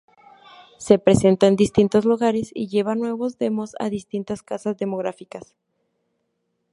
Se 0.79 0.97
presenta 0.97 1.45
en 1.45 1.55
distintos 1.55 2.05
lugares 2.05 2.49
y 2.55 2.67
lleva 2.67 2.95
nuevos 2.95 3.37
demos 3.37 3.75
a 3.77 3.91
distintas 3.91 4.41
casas 4.41 4.75
discográficas. 4.75 5.55